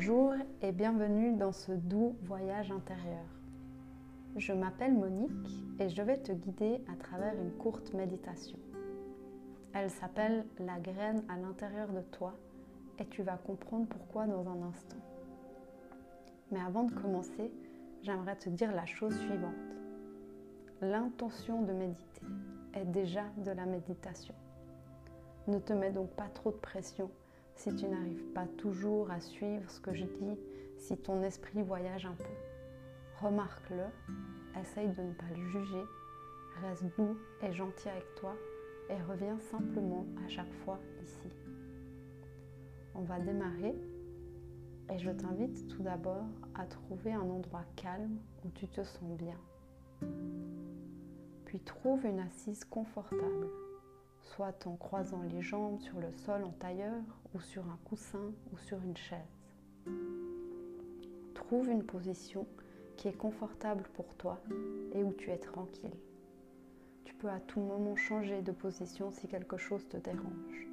[0.00, 3.26] Bonjour et bienvenue dans ce doux voyage intérieur.
[4.34, 8.58] Je m'appelle Monique et je vais te guider à travers une courte méditation.
[9.74, 12.32] Elle s'appelle La graine à l'intérieur de toi
[12.98, 14.96] et tu vas comprendre pourquoi dans un instant.
[16.50, 17.52] Mais avant de commencer,
[18.02, 19.52] j'aimerais te dire la chose suivante.
[20.80, 22.22] L'intention de méditer
[22.72, 24.34] est déjà de la méditation.
[25.46, 27.10] Ne te mets donc pas trop de pression
[27.56, 30.38] si tu n'arrives pas toujours à suivre ce que je dis,
[30.78, 32.24] si ton esprit voyage un peu.
[33.20, 33.84] Remarque-le,
[34.60, 35.84] essaye de ne pas le juger,
[36.62, 38.34] reste doux et gentil avec toi
[38.88, 41.28] et reviens simplement à chaque fois ici.
[42.94, 43.74] On va démarrer
[44.90, 49.38] et je t'invite tout d'abord à trouver un endroit calme où tu te sens bien.
[51.44, 53.48] Puis trouve une assise confortable
[54.20, 57.02] soit en croisant les jambes sur le sol en tailleur
[57.34, 59.18] ou sur un coussin ou sur une chaise.
[61.34, 62.46] Trouve une position
[62.96, 64.40] qui est confortable pour toi
[64.92, 65.96] et où tu es tranquille.
[67.04, 70.68] Tu peux à tout moment changer de position si quelque chose te dérange.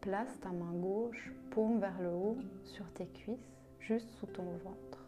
[0.00, 5.04] Place ta main gauche, paume vers le haut, sur tes cuisses, juste sous ton ventre.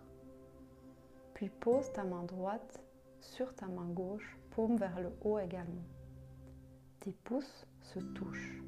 [1.35, 2.83] Puis pose ta main droite
[3.21, 5.85] sur ta main gauche, paume vers le haut également
[7.01, 8.63] tes pouces se touchent.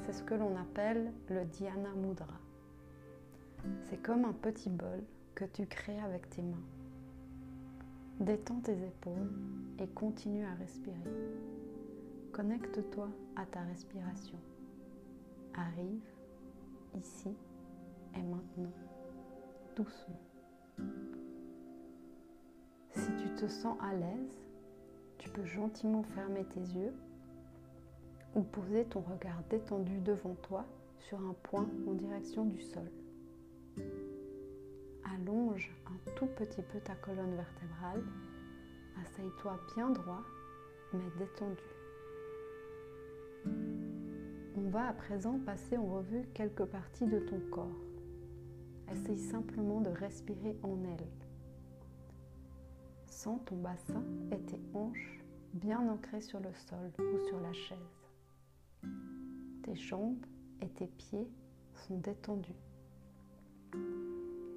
[0.00, 2.40] C'est ce que l'on appelle le dhyana mudra.
[3.82, 5.02] C'est comme un petit bol
[5.34, 6.66] que tu crées avec tes mains.
[8.20, 9.32] Détends tes épaules
[9.78, 10.96] et continue à respirer.
[12.32, 14.38] Connecte-toi à ta respiration.
[15.54, 16.04] Arrive
[16.96, 17.34] ici
[18.14, 18.72] et maintenant,
[19.74, 20.20] doucement.
[22.90, 24.40] Si tu te sens à l'aise,
[25.18, 26.94] tu peux gentiment fermer tes yeux
[28.34, 30.64] ou poser ton regard détendu devant toi
[30.98, 32.90] sur un point en direction du sol.
[35.14, 38.02] Allonge un tout petit peu ta colonne vertébrale.
[39.02, 40.22] Asseye-toi bien droit,
[40.92, 41.62] mais détendu.
[44.56, 47.80] On va à présent passer en revue quelques parties de ton corps.
[48.90, 51.08] Essaye simplement de respirer en elles.
[53.06, 55.20] Sens ton bassin et tes hanches
[55.54, 58.03] bien ancrées sur le sol ou sur la chaise.
[59.62, 60.24] Tes jambes
[60.60, 61.28] et tes pieds
[61.74, 62.52] sont détendus.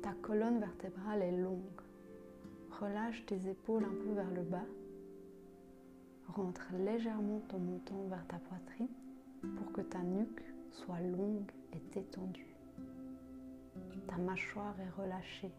[0.01, 1.81] Ta colonne vertébrale est longue.
[2.79, 4.65] Relâche tes épaules un peu vers le bas.
[6.27, 8.89] Rentre légèrement ton menton vers ta poitrine
[9.57, 12.55] pour que ta nuque soit longue et détendue.
[14.07, 15.51] Ta mâchoire est relâchée.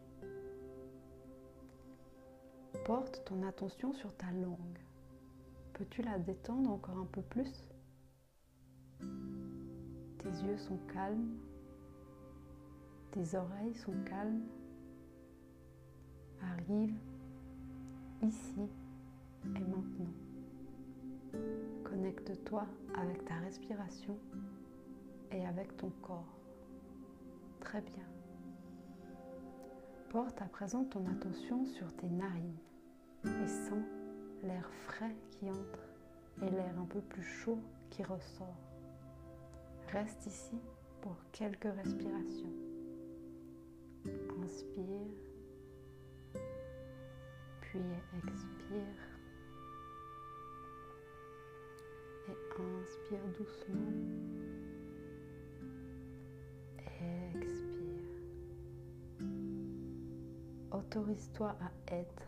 [2.85, 4.79] Porte ton attention sur ta langue.
[5.73, 7.63] Peux-tu la détendre encore un peu plus?
[10.19, 11.29] Tes yeux sont calmes,
[13.11, 14.43] tes oreilles sont calmes.
[16.41, 16.95] Arrive
[18.21, 18.69] ici
[19.43, 20.13] et maintenant.
[21.83, 22.65] Connecte-toi
[22.95, 24.17] avec ta respiration
[25.31, 26.39] et avec ton corps.
[27.59, 28.05] Très bien.
[30.09, 32.57] Porte à présent ton attention sur tes narines
[33.25, 33.83] et sens
[34.43, 35.87] l'air frais qui entre
[36.41, 37.59] et l'air un peu plus chaud
[37.89, 38.68] qui ressort.
[39.91, 40.59] Reste ici
[41.01, 42.53] pour quelques respirations.
[44.43, 45.17] Inspire,
[47.61, 47.79] puis
[48.27, 48.77] expire.
[52.27, 52.37] Et
[52.81, 53.93] inspire doucement.
[57.35, 57.69] Expire.
[60.71, 62.23] Autorise-toi à être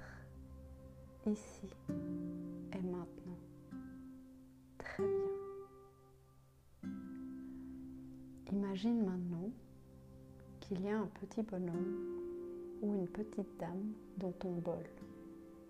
[1.27, 1.69] ici
[2.73, 3.50] et maintenant.
[8.51, 9.49] Imagine maintenant
[10.59, 12.19] qu'il y a un petit bonhomme
[12.81, 14.83] ou une petite dame dans ton bol,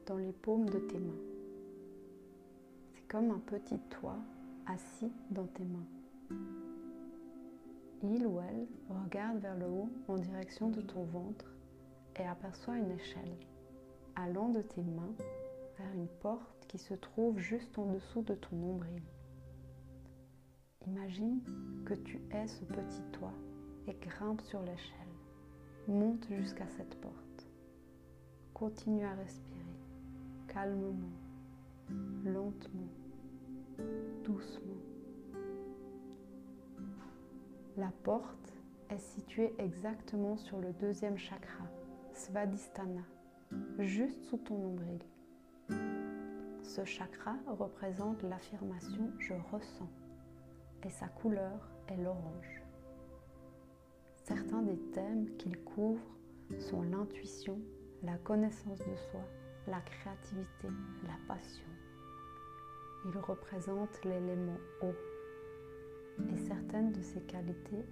[0.08, 1.22] dans les paumes de tes mains.
[2.94, 4.18] C'est comme un petit toit
[4.66, 6.38] assis dans tes mains.
[8.01, 11.54] Il ou elle regarde vers le haut en direction de ton ventre
[12.19, 13.38] et aperçoit une échelle
[14.16, 15.13] allant de tes mains
[15.77, 19.04] vers une porte qui se trouve juste en dessous de ton nombril.
[20.88, 21.42] Imagine
[21.86, 23.33] que tu es ce petit toit
[23.88, 24.98] et grimpe sur l'échelle.
[25.88, 27.48] Monte jusqu'à cette porte.
[28.54, 29.62] Continue à respirer
[30.48, 31.10] calmement,
[32.25, 32.89] lentement,
[34.24, 34.81] doucement.
[37.77, 38.54] La porte
[38.89, 41.63] est située exactement sur le deuxième chakra,
[42.12, 43.04] Svadhisthana,
[43.80, 45.00] juste sous ton nombril.
[46.63, 49.89] Ce chakra représente l'affirmation je ressens
[50.83, 52.62] et sa couleur est l'orange.
[54.16, 56.01] Certains des thèmes qu'il couvre
[56.60, 57.60] sont l'intuition,
[58.04, 59.22] la connaissance de soi,
[59.68, 60.68] la créativité,
[61.04, 61.68] la passion.
[63.06, 64.94] Il représente l'élément eau
[66.30, 67.86] et certaines de ses qualités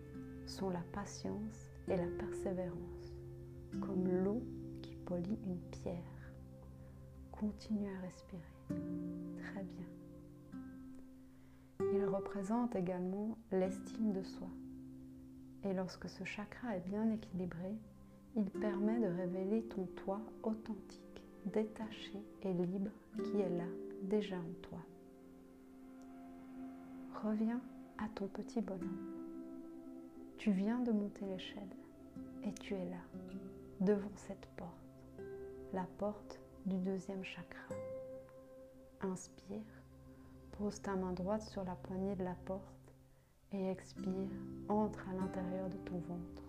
[0.45, 3.13] sont la patience et la persévérance,
[3.81, 4.43] comme l'eau
[4.81, 5.95] qui polie une pierre.
[7.31, 8.41] Continue à respirer.
[8.67, 9.87] Très bien.
[12.09, 14.47] Représente également l'estime de soi.
[15.63, 17.77] Et lorsque ce chakra est bien équilibré,
[18.35, 22.91] il permet de révéler ton toi authentique, détaché et libre
[23.23, 23.67] qui est là,
[24.01, 24.79] déjà en toi.
[27.23, 27.61] Reviens
[27.99, 29.13] à ton petit bonhomme.
[30.37, 31.75] Tu viens de monter l'échelle
[32.43, 33.03] et tu es là,
[33.81, 35.21] devant cette porte,
[35.73, 37.75] la porte du deuxième chakra.
[39.01, 39.78] Inspire,
[40.59, 42.93] pose ta main droite sur la poignée de la porte
[43.53, 44.29] et expire,
[44.67, 46.43] entre à l'intérieur de ton ventre.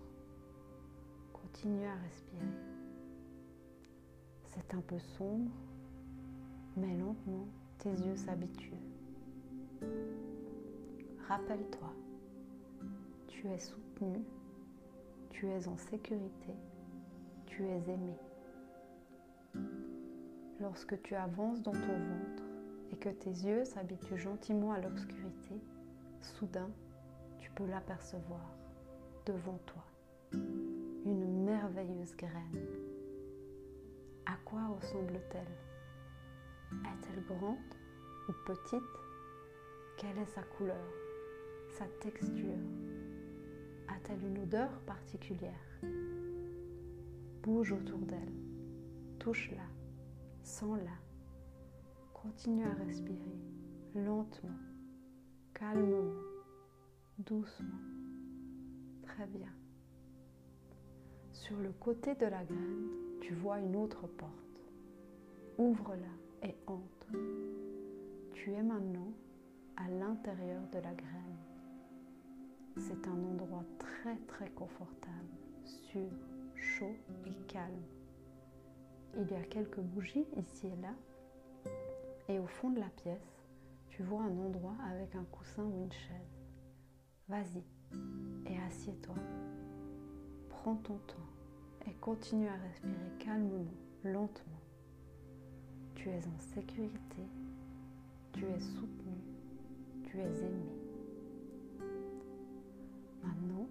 [1.31, 2.45] Continue à respirer.
[4.43, 5.51] C'est un peu sombre,
[6.75, 7.47] mais lentement,
[7.79, 8.73] tes yeux s'habituent.
[11.29, 11.93] Rappelle-toi,
[13.29, 14.25] tu es soutenu,
[15.29, 16.53] tu es en sécurité,
[17.45, 18.17] tu es aimé.
[20.59, 22.50] Lorsque tu avances dans ton ventre
[22.91, 25.61] et que tes yeux s'habituent gentiment à l'obscurité,
[26.21, 26.69] soudain,
[27.39, 28.55] tu peux l'apercevoir
[29.25, 29.83] devant toi,
[30.33, 32.67] une merveilleuse graine.
[34.25, 35.57] À quoi ressemble-t-elle?
[36.85, 37.57] Est-elle grande
[38.29, 38.81] ou petite?
[39.97, 40.87] Quelle est sa couleur
[41.77, 42.57] sa texture?
[43.87, 45.53] A-t-elle une odeur particulière?
[47.41, 48.33] Bouge autour d'elle,
[49.19, 49.63] touche-la,
[50.43, 51.10] sens-la.
[52.21, 53.35] Continue à respirer
[53.95, 54.59] lentement,
[55.55, 56.13] calmement,
[57.17, 57.79] doucement.
[59.01, 59.51] Très bien.
[61.31, 62.89] Sur le côté de la graine,
[63.21, 64.69] tu vois une autre porte.
[65.57, 67.07] Ouvre-la et entre.
[68.33, 69.11] Tu es maintenant
[69.75, 71.37] à l'intérieur de la graine.
[72.77, 75.33] C'est un endroit très très confortable,
[75.63, 76.11] sûr,
[76.53, 76.95] chaud
[77.25, 77.81] et calme.
[79.17, 80.93] Il y a quelques bougies ici et là.
[82.31, 83.43] Et au fond de la pièce,
[83.89, 86.39] tu vois un endroit avec un coussin ou une chaise.
[87.27, 87.61] Vas-y
[88.45, 89.15] et assieds-toi.
[90.47, 91.27] Prends ton temps
[91.85, 93.73] et continue à respirer calmement,
[94.05, 94.61] lentement.
[95.95, 97.27] Tu es en sécurité,
[98.31, 99.17] tu es soutenu,
[100.05, 100.71] tu es aimé.
[103.21, 103.67] Maintenant,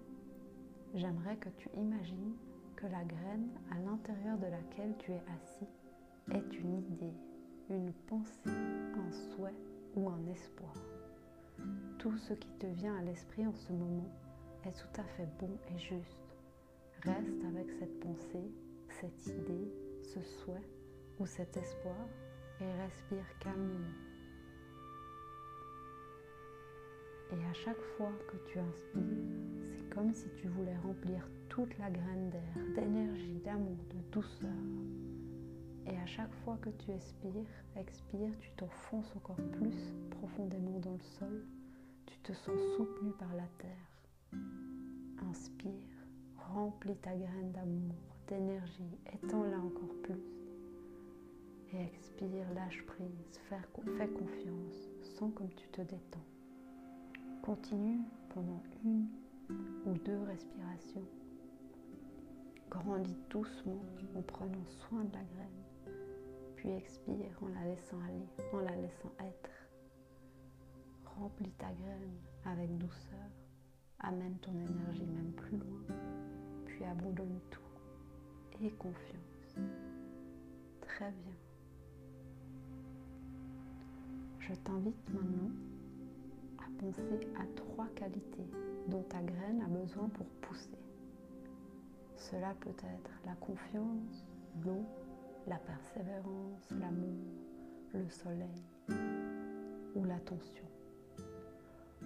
[0.93, 2.35] j'aimerais que tu imagines
[2.75, 5.67] que la graine à l'intérieur de laquelle tu es assis
[6.31, 7.13] est une idée,
[7.71, 9.55] une pensée, un souhait
[9.95, 10.73] ou un espoir.
[11.99, 14.09] Tout ce qui te vient à l'esprit en ce moment
[14.65, 16.35] est tout à fait bon et juste.
[17.03, 18.51] Reste avec cette pensée,
[18.89, 19.71] cette idée,
[20.03, 20.67] ce souhait
[21.19, 22.07] ou cet espoir
[22.59, 23.95] et respire calmement.
[27.31, 29.01] Et à chaque fois que tu inspires,
[29.71, 34.49] c'est comme si tu voulais remplir toute la graine d'air, d'énergie, d'amour, de douceur.
[35.87, 37.31] Et à chaque fois que tu expires,
[37.75, 41.45] expires, tu t'enfonces encore plus profondément dans le sol.
[42.05, 44.39] Tu te sens soutenu par la terre.
[45.29, 45.71] Inspire,
[46.35, 47.95] remplis ta graine d'amour,
[48.27, 50.21] d'énergie, étends-la encore plus.
[51.73, 56.25] Et expire, lâche prise, fais confiance, sens comme tu te détends.
[57.41, 58.01] Continue
[58.33, 59.07] pendant une
[59.85, 61.05] ou deux respirations.
[62.69, 63.81] Grandis doucement
[64.15, 65.60] en prenant soin de la graine,
[66.61, 69.49] puis expire en la laissant aller, en la laissant être.
[71.17, 73.31] Remplis ta graine avec douceur,
[73.99, 75.97] amène ton énergie même plus loin,
[76.65, 77.61] puis abandonne tout
[78.63, 79.55] et confiance.
[80.81, 81.33] Très bien.
[84.39, 85.49] Je t'invite maintenant
[86.81, 88.49] penser à trois qualités
[88.87, 90.79] dont ta graine a besoin pour pousser.
[92.15, 94.25] Cela peut être la confiance,
[94.63, 94.85] l'eau,
[95.47, 97.25] la persévérance, l'amour,
[97.93, 98.63] le soleil
[99.95, 100.65] ou l'attention.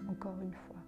[0.10, 0.82] Encore une fois,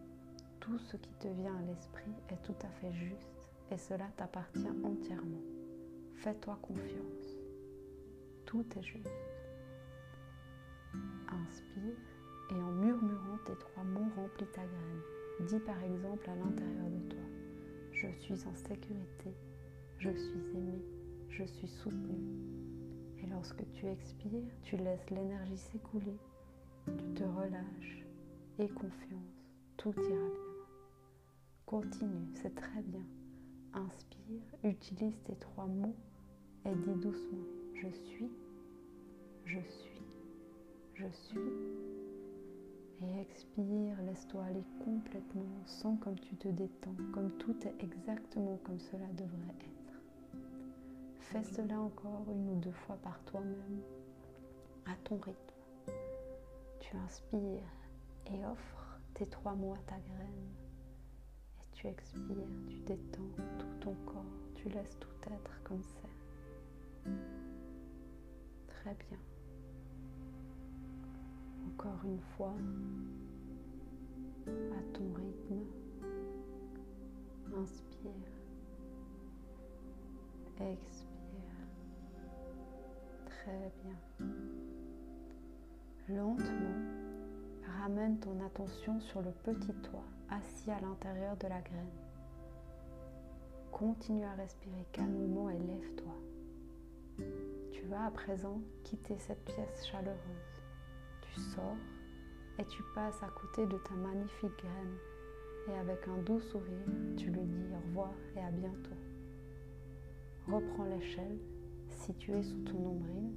[0.60, 4.68] tout ce qui te vient à l'esprit est tout à fait juste et cela t'appartient
[4.84, 5.42] entièrement.
[6.16, 7.38] Fais-toi confiance.
[8.46, 9.10] Tout est juste.
[11.30, 11.98] Inspire
[12.50, 15.02] et en murmurant tes trois mots remplis ta graine.
[15.48, 17.24] Dis par exemple à l'intérieur de toi,
[17.92, 19.36] je suis en sécurité,
[20.00, 20.82] je suis aimé,
[21.30, 22.18] je suis soutenu.
[23.24, 26.18] Et lorsque tu expires, tu laisses l'énergie s'écouler,
[26.86, 28.06] tu te relâches
[28.60, 29.44] et confiance,
[29.78, 30.56] tout ira bien.
[31.66, 33.06] Continue, c'est très bien.
[33.74, 35.96] Inspire, utilise tes trois mots
[36.66, 37.46] et dis doucement
[37.82, 38.30] je suis,
[39.46, 40.02] je suis,
[40.96, 41.40] je suis.
[43.02, 48.80] Et expire, laisse-toi aller complètement, sens comme tu te détends, comme tout est exactement comme
[48.80, 49.77] cela devrait être.
[51.32, 53.82] Fais cela encore une ou deux fois par toi-même,
[54.86, 55.94] à ton rythme.
[56.80, 57.68] Tu inspires
[58.28, 60.54] et offres tes trois mots à ta graine.
[61.60, 63.30] Et tu expires, tu détends
[63.60, 64.24] tout ton corps,
[64.56, 67.12] tu laisses tout être comme c'est.
[68.70, 69.20] Très bien.
[71.74, 72.56] Encore une fois,
[74.48, 75.66] à ton rythme,
[77.54, 78.12] inspire,
[80.62, 81.17] expire.
[83.48, 84.28] Très bien.
[86.10, 86.76] Lentement,
[87.80, 91.96] ramène ton attention sur le petit toit assis à l'intérieur de la graine.
[93.72, 97.26] Continue à respirer calmement et lève-toi.
[97.72, 100.58] Tu vas à présent quitter cette pièce chaleureuse
[101.56, 101.78] sors
[102.60, 104.98] et tu passes à côté de ta magnifique graine.
[105.70, 108.98] Et avec un doux sourire, tu lui dis au revoir et à bientôt.
[110.48, 111.38] Reprends l'échelle
[112.08, 113.34] située sous ton nombril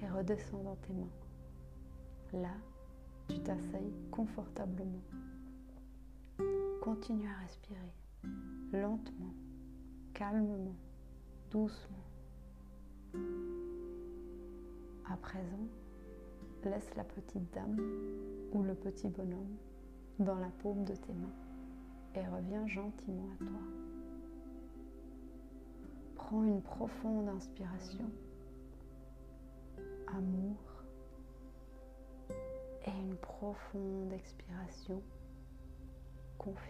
[0.00, 2.40] et redescends dans tes mains.
[2.40, 2.54] Là,
[3.28, 5.02] tu t'asseyes confortablement.
[6.80, 7.92] Continue à respirer
[8.72, 9.34] lentement,
[10.14, 10.76] calmement,
[11.50, 12.04] doucement.
[15.10, 15.66] À présent,
[16.64, 17.80] Laisse la petite dame
[18.52, 19.56] ou le petit bonhomme
[20.18, 21.36] dans la paume de tes mains
[22.16, 23.95] et reviens gentiment à toi.
[26.28, 28.10] Prends une profonde inspiration,
[30.08, 30.56] amour,
[32.84, 35.00] et une profonde expiration,
[36.36, 36.66] confiance.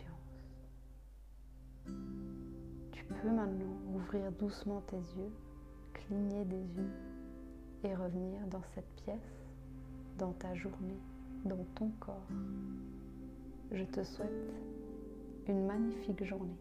[2.92, 5.32] Tu peux maintenant ouvrir doucement tes yeux,
[5.94, 6.92] cligner des yeux
[7.84, 9.46] et revenir dans cette pièce
[10.18, 11.00] dans ta journée,
[11.46, 12.28] dans ton corps.
[13.72, 14.52] Je te souhaite
[15.48, 16.58] une magnifique journée.